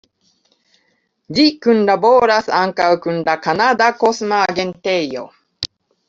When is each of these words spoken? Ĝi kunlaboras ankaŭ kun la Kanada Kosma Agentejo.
Ĝi 1.37 1.43
kunlaboras 1.65 2.49
ankaŭ 2.59 2.87
kun 3.03 3.19
la 3.27 3.35
Kanada 3.43 3.91
Kosma 4.05 4.39
Agentejo. 4.55 5.27